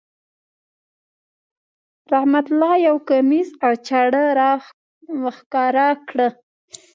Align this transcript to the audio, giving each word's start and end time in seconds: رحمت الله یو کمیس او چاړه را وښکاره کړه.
رحمت 2.13 2.45
الله 2.53 2.73
یو 2.87 2.97
کمیس 3.09 3.49
او 3.65 3.73
چاړه 3.87 4.23
را 4.39 4.51
وښکاره 5.21 5.87
کړه. 6.07 6.27